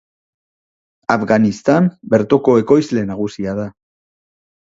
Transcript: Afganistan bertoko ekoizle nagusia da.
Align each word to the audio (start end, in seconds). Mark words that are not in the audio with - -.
Afganistan 1.15 1.89
bertoko 2.15 2.57
ekoizle 2.63 3.05
nagusia 3.11 3.55
da. 3.61 3.69